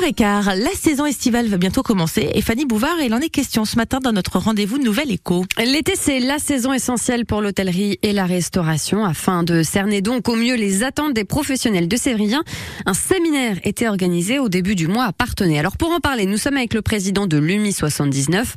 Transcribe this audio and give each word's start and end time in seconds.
8h15, 0.00 0.62
la 0.62 0.70
saison 0.70 1.04
estivale 1.04 1.46
va 1.48 1.58
bientôt 1.58 1.82
commencer 1.82 2.30
et 2.34 2.40
Fanny 2.40 2.64
Bouvard, 2.64 3.00
il 3.02 3.12
en 3.12 3.18
est 3.18 3.28
question 3.28 3.64
ce 3.64 3.76
matin 3.76 3.98
dans 3.98 4.12
notre 4.12 4.38
rendez-vous 4.38 4.78
Nouvelle 4.78 5.10
Écho. 5.10 5.44
L'été, 5.58 5.92
c'est 5.94 6.20
la 6.20 6.38
saison 6.38 6.72
essentielle 6.72 7.26
pour 7.26 7.42
l'hôtellerie 7.42 7.98
et 8.02 8.12
la 8.12 8.24
restauration. 8.24 9.04
Afin 9.04 9.42
de 9.42 9.62
cerner 9.62 10.00
donc 10.00 10.28
au 10.28 10.36
mieux 10.36 10.54
les 10.54 10.84
attentes 10.84 11.12
des 11.12 11.24
professionnels 11.24 11.86
de 11.86 11.96
Sévrien, 11.96 12.42
un 12.86 12.94
séminaire 12.94 13.58
était 13.62 13.88
organisé 13.88 14.38
au 14.38 14.48
début 14.48 14.74
du 14.74 14.86
mois 14.86 15.04
à 15.04 15.12
Partenay. 15.12 15.58
Alors 15.58 15.76
pour 15.76 15.90
en 15.90 16.00
parler, 16.00 16.24
nous 16.24 16.38
sommes 16.38 16.56
avec 16.56 16.72
le 16.72 16.80
président 16.80 17.26
de 17.26 17.36
l'UMI 17.36 17.72
79, 17.72 18.54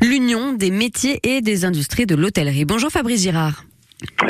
l'Union 0.00 0.54
des 0.54 0.70
métiers 0.70 1.20
et 1.24 1.42
des 1.42 1.66
industries 1.66 2.06
de 2.06 2.14
l'hôtellerie. 2.14 2.64
Bonjour 2.64 2.90
Fabrice 2.90 3.22
Girard. 3.22 3.64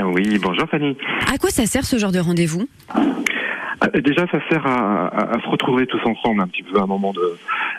Oui, 0.03 0.39
bonjour 0.39 0.69
Fanny. 0.69 0.97
À 1.33 1.39
quoi 1.39 1.51
ça 1.51 1.67
sert 1.67 1.85
ce 1.85 1.99
genre 1.99 2.13
de 2.13 2.19
rendez-vous? 2.19 2.69
Déjà, 4.03 4.27
ça 4.29 4.39
sert 4.49 4.67
à, 4.67 5.35
à, 5.35 5.41
se 5.41 5.49
retrouver 5.49 5.87
tous 5.87 6.01
ensemble 6.05 6.43
un 6.43 6.47
petit 6.47 6.63
peu 6.63 6.79
à 6.79 6.83
un 6.83 6.87
moment 6.87 7.13
de, 7.13 7.37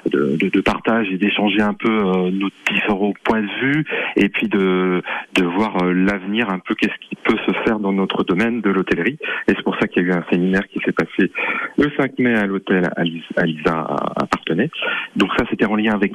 de, 0.10 0.38
de, 0.38 0.50
de 0.50 0.62
partage 0.62 1.08
et 1.12 1.18
d'échanger 1.18 1.62
un 1.62 1.74
peu 1.74 1.90
euh, 1.90 2.32
nos 2.32 2.50
différents 2.72 3.14
points 3.24 3.42
de 3.42 3.62
vue 3.62 3.86
et 4.16 4.30
puis 4.30 4.48
de, 4.48 5.02
de 5.36 5.44
voir 5.44 5.84
euh, 5.84 5.94
l'avenir 5.94 6.50
un 6.50 6.60
peu 6.60 6.76
qu'est-ce 6.76 6.98
qui 7.10 7.16
peut 7.16 7.38
se 7.46 7.52
faire 7.66 7.80
dans 7.80 7.94
notre 7.94 8.24
domaine 8.24 8.62
de 8.62 8.70
l'hôtellerie. 8.70 9.18
Et 9.48 9.54
c'est 9.56 9.64
pour 9.64 9.76
ça 9.80 9.88
qu'il 9.88 10.04
y 10.04 10.06
a 10.06 10.10
eu 10.10 10.14
un 10.14 10.26
séminaire 10.32 10.68
qui 10.68 10.80
s'est 10.86 10.92
passé 10.92 11.32
le 11.78 11.92
5 11.98 12.20
mai 12.20 12.36
à 12.36 12.46
l'hôtel 12.46 12.90
Alisa 13.36 13.80
à 14.16 14.26
Partenay. 14.26 14.70
Donc 15.16 15.32
ça, 15.38 15.46
c'était 15.50 15.66
en 15.66 15.76
lien 15.76 15.94
avec 15.94 16.14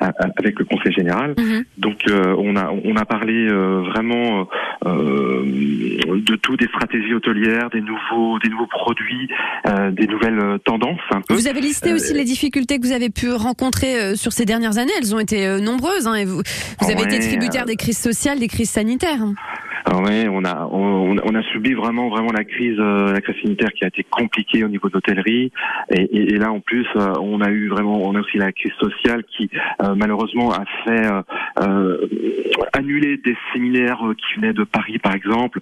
avec 0.00 0.58
le 0.58 0.64
conseil 0.64 0.92
général. 0.92 1.32
Mm-hmm. 1.32 1.64
Donc 1.78 2.04
on 2.08 2.56
a 2.56 2.70
on 2.84 2.96
a 2.96 3.04
parlé 3.04 3.46
vraiment 3.48 4.48
de 4.84 6.36
tout, 6.36 6.56
des 6.56 6.66
stratégies 6.66 7.14
hôtelières, 7.14 7.70
des 7.70 7.80
nouveaux 7.80 8.38
des 8.38 8.48
nouveaux 8.48 8.66
produits 8.66 9.28
euh, 9.66 9.90
des 9.90 10.06
nouvelles 10.06 10.38
euh, 10.38 10.58
tendances. 10.58 11.00
Un 11.10 11.20
peu. 11.20 11.34
Vous 11.34 11.48
avez 11.48 11.60
listé 11.60 11.92
aussi 11.92 12.12
euh, 12.12 12.16
les 12.16 12.24
difficultés 12.24 12.78
que 12.78 12.86
vous 12.86 12.92
avez 12.92 13.10
pu 13.10 13.32
rencontrer 13.32 14.16
sur 14.16 14.32
ces 14.32 14.44
dernières 14.44 14.78
années. 14.78 14.92
Elles 14.98 15.14
ont 15.14 15.20
été 15.20 15.60
nombreuses. 15.60 16.06
Hein, 16.06 16.14
et 16.14 16.24
vous, 16.24 16.42
vous 16.80 16.90
avez 16.90 17.02
été 17.02 17.18
tributaire 17.18 17.64
des 17.64 17.76
crises 17.76 17.98
sociales, 17.98 18.38
des 18.38 18.48
crises 18.48 18.70
sanitaires. 18.70 19.24
Ah 19.86 19.98
oui, 20.02 20.26
on 20.30 20.42
a 20.44 20.66
on, 20.72 21.14
on, 21.22 21.34
a 21.34 21.42
subi 21.52 21.74
vraiment 21.74 22.08
vraiment 22.08 22.32
la 22.32 22.44
crise 22.44 22.78
euh, 22.78 23.12
la 23.12 23.20
crise 23.20 23.36
sanitaire 23.42 23.70
qui 23.74 23.84
a 23.84 23.88
été 23.88 24.02
compliquée 24.02 24.64
au 24.64 24.68
niveau 24.68 24.88
de 24.88 24.94
l'hôtellerie 24.94 25.52
et, 25.90 26.00
et, 26.00 26.34
et, 26.34 26.38
là 26.38 26.50
en 26.50 26.60
plus 26.60 26.86
euh, 26.96 27.12
on 27.20 27.42
a 27.42 27.50
eu 27.50 27.68
vraiment 27.68 28.00
on 28.02 28.14
a 28.14 28.20
aussi 28.20 28.38
la 28.38 28.50
crise 28.52 28.72
sociale 28.80 29.24
qui 29.24 29.50
euh, 29.82 29.94
malheureusement 29.94 30.52
a 30.52 30.64
fait 30.84 31.06
annuler 32.72 33.16
des 33.18 33.36
séminaires 33.52 34.02
qui 34.18 34.40
venaient 34.40 34.52
de 34.52 34.64
Paris 34.64 34.98
par 34.98 35.14
exemple 35.14 35.58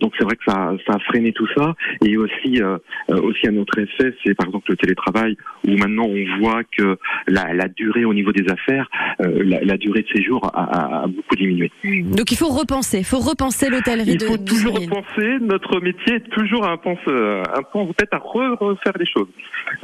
donc 0.00 0.12
c'est 0.18 0.24
vrai 0.24 0.36
que 0.36 0.44
ça 0.46 0.72
ça 0.86 0.94
a 0.94 0.98
freiné 1.00 1.32
tout 1.32 1.46
ça 1.56 1.74
et 2.04 2.16
aussi 2.16 2.60
aussi 3.08 3.48
un 3.48 3.56
autre 3.56 3.78
effet 3.78 4.14
c'est 4.24 4.34
par 4.34 4.46
exemple 4.46 4.70
le 4.70 4.76
télétravail 4.76 5.36
où 5.66 5.76
maintenant 5.76 6.06
on 6.06 6.38
voit 6.40 6.62
que 6.64 6.98
la, 7.26 7.52
la 7.54 7.68
durée 7.68 8.04
au 8.04 8.14
niveau 8.14 8.32
des 8.32 8.44
affaires 8.50 8.88
la, 9.18 9.60
la, 9.60 9.76
durée 9.76 10.02
de 10.02 10.08
séjour 10.08 10.50
a, 10.54 11.02
a, 11.02 11.06
beaucoup 11.06 11.36
diminué. 11.36 11.70
Donc 11.84 12.30
il 12.32 12.36
faut 12.36 12.48
repenser, 12.48 13.02
faut 13.02 13.18
repenser 13.18 13.70
l'hôtellerie 13.70 14.12
Il 14.12 14.22
faut 14.22 14.36
toujours 14.36 14.74
repenser. 14.74 15.38
Notre 15.40 15.80
métier 15.80 16.16
est 16.16 16.28
toujours 16.30 16.66
un 16.66 16.76
pense, 16.76 16.98
un 17.06 17.62
pense 17.72 17.94
peut-être 17.94 18.14
à 18.14 18.18
refaire 18.18 18.92
les 18.98 19.06
choses. 19.06 19.28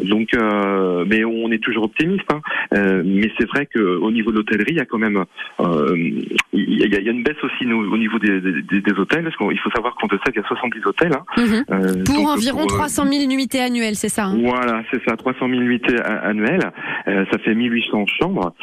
Donc, 0.02 0.28
euh, 0.34 1.04
mais 1.06 1.24
on 1.24 1.50
est 1.50 1.62
toujours 1.62 1.84
optimiste. 1.84 2.26
Hein. 2.32 2.40
Euh, 2.74 3.02
mais 3.04 3.30
c'est 3.38 3.48
vrai 3.48 3.66
qu'au 3.66 4.10
niveau 4.10 4.30
de 4.30 4.36
l'hôtellerie, 4.36 4.72
il 4.72 4.76
y 4.76 4.80
a 4.80 4.84
quand 4.84 4.98
même, 4.98 5.18
euh, 5.18 5.24
il, 5.60 6.38
y 6.52 6.82
a, 6.82 6.86
il 6.86 7.04
y, 7.04 7.08
a, 7.08 7.12
une 7.12 7.22
baisse 7.22 7.42
aussi 7.42 7.66
au 7.66 7.96
niveau 7.96 8.18
des, 8.18 8.40
des, 8.40 8.80
des 8.80 8.92
hôtels. 8.92 9.24
Parce 9.24 9.36
qu'il 9.36 9.58
faut 9.58 9.70
savoir 9.70 9.94
qu'en 9.96 10.06
Desailles, 10.06 10.32
il 10.34 10.36
y 10.36 10.44
a 10.44 10.48
70 10.48 10.86
hôtels. 10.86 11.12
Hein. 11.12 11.24
Mhm. 11.36 11.64
Euh, 11.70 12.04
pour 12.04 12.28
environ 12.28 12.66
300 12.66 13.06
000 13.06 13.26
nuitées 13.26 13.60
annuelles, 13.60 13.96
c'est 13.96 14.08
ça 14.08 14.26
hein 14.26 14.38
Voilà, 14.40 14.82
c'est 14.90 15.02
ça, 15.04 15.16
300 15.16 15.48
000 15.48 15.60
nuitées 15.60 16.00
annuelles. 16.02 16.72
ça 17.06 17.38
fait 17.38 17.54
1800 17.54 18.06
chambres. 18.20 18.54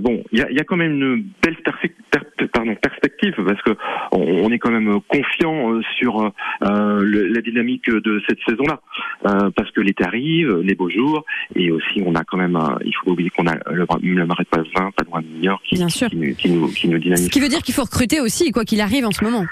bon, 0.00 0.22
il 0.32 0.38
y 0.38 0.42
a, 0.42 0.50
il 0.50 0.56
y 0.56 0.60
a 0.60 0.64
quand 0.64 0.76
même 0.76 0.92
une 0.92 1.24
belle 1.42 1.56
pardon, 2.52 2.74
perspective 2.76 3.34
parce 3.44 3.62
que 3.62 3.76
on, 4.12 4.50
est 4.50 4.58
quand 4.58 4.70
même 4.70 5.00
confiant 5.08 5.72
euh, 5.72 5.82
sur 5.98 6.20
euh, 6.20 6.30
euh, 6.62 7.30
la 7.34 7.40
dynamique 7.40 7.90
de 7.90 8.22
cette 8.28 8.38
saison-là, 8.48 8.80
parce 9.56 9.70
que 9.72 9.80
l'été 9.80 10.04
arrive, 10.04 10.60
les 10.62 10.74
beaux 10.74 10.90
jours, 10.90 11.24
et 11.54 11.70
aussi 11.70 12.02
on 12.04 12.14
a 12.14 12.24
quand 12.24 12.36
même, 12.36 12.58
il 12.84 12.94
faut 12.94 13.10
oublier 13.10 13.30
qu'on 13.30 13.46
a 13.46 13.54
le, 13.70 13.86
le 14.02 14.26
marais 14.26 14.44
de 14.44 14.48
Pazin, 14.48 14.90
pas 14.96 15.04
loin 15.04 15.20
de 15.20 15.26
New 15.26 15.44
York, 15.44 15.62
qui, 15.64 15.77
qui, 15.86 16.34
qui, 16.34 16.50
nous, 16.50 16.68
qui 16.68 16.88
nous 16.88 16.98
dynamise. 16.98 17.26
Ce 17.26 17.30
qui 17.30 17.40
veut 17.40 17.48
dire 17.48 17.62
qu'il 17.62 17.74
faut 17.74 17.84
recruter 17.84 18.20
aussi, 18.20 18.50
quoi 18.52 18.64
qu'il 18.64 18.80
arrive 18.80 19.06
en 19.06 19.10
ce 19.10 19.24
moment. 19.24 19.44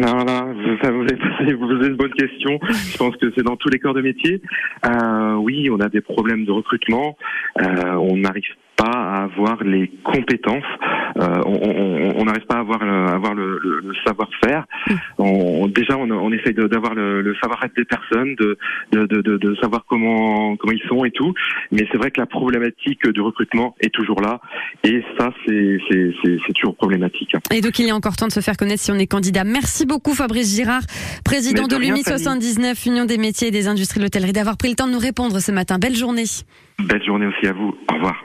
Non, 0.00 0.24
non, 0.24 0.54
vous, 0.54 0.76
vous, 0.80 0.86
avez, 0.86 1.52
vous 1.54 1.68
posez 1.68 1.88
une 1.88 1.96
bonne 1.96 2.12
question. 2.12 2.58
Je 2.62 2.96
pense 2.96 3.16
que 3.16 3.30
c'est 3.36 3.42
dans 3.42 3.56
tous 3.56 3.68
les 3.68 3.78
corps 3.78 3.94
de 3.94 4.00
métier. 4.00 4.40
Euh, 4.86 5.34
oui, 5.34 5.68
on 5.70 5.78
a 5.80 5.88
des 5.88 6.00
problèmes 6.00 6.44
de 6.44 6.52
recrutement. 6.52 7.16
Euh, 7.60 7.94
on 7.94 8.16
n'arrive 8.16 8.54
pas 8.76 8.90
à 8.90 9.24
avoir 9.24 9.62
les 9.62 9.90
compétences 10.04 10.64
euh, 11.18 11.42
on 11.44 12.24
n'arrive 12.24 12.46
pas 12.46 12.56
à 12.56 12.60
avoir, 12.60 12.82
avoir 12.82 13.34
le, 13.34 13.58
le, 13.58 13.94
savoir-faire. 14.06 14.64
On, 15.18 15.66
déjà, 15.68 15.96
on, 15.96 16.10
on 16.10 16.32
essaye 16.32 16.54
d'avoir 16.54 16.94
le, 16.94 17.22
le 17.22 17.34
savoir-être 17.36 17.74
des 17.76 17.84
personnes, 17.84 18.34
de, 18.36 18.58
de, 18.92 19.06
de, 19.06 19.36
de, 19.36 19.54
savoir 19.56 19.84
comment, 19.88 20.56
comment 20.56 20.72
ils 20.72 20.88
sont 20.88 21.04
et 21.04 21.10
tout. 21.10 21.34
Mais 21.72 21.86
c'est 21.90 21.98
vrai 21.98 22.10
que 22.10 22.20
la 22.20 22.26
problématique 22.26 23.06
du 23.08 23.20
recrutement 23.20 23.74
est 23.80 23.92
toujours 23.92 24.20
là. 24.20 24.40
Et 24.84 25.02
ça, 25.18 25.30
c'est 25.46 25.78
toujours 26.54 26.76
problématique. 26.76 27.34
Et 27.52 27.60
donc, 27.60 27.78
il 27.78 27.86
y 27.86 27.90
a 27.90 27.94
encore 27.94 28.16
temps 28.16 28.28
de 28.28 28.32
se 28.32 28.40
faire 28.40 28.56
connaître 28.56 28.82
si 28.82 28.90
on 28.90 28.98
est 28.98 29.06
candidat. 29.06 29.44
Merci 29.44 29.86
beaucoup, 29.86 30.14
Fabrice 30.14 30.56
Girard, 30.56 30.82
président 31.24 31.66
de, 31.66 31.76
l'UMI 31.76 32.02
79, 32.02 32.86
Union 32.86 33.04
des 33.04 33.18
métiers 33.18 33.48
et 33.48 33.50
des 33.50 33.68
industries 33.68 34.00
de 34.00 34.04
l'hôtellerie, 34.04 34.32
d'avoir 34.32 34.56
pris 34.56 34.68
le 34.68 34.76
temps 34.76 34.86
de 34.86 34.92
nous 34.92 34.98
répondre 34.98 35.38
ce 35.40 35.52
matin. 35.52 35.78
Belle 35.78 35.96
journée. 35.96 36.24
Belle 36.78 37.04
journée 37.04 37.26
aussi 37.26 37.46
à 37.46 37.52
vous. 37.52 37.74
Au 37.90 37.94
revoir. 37.94 38.24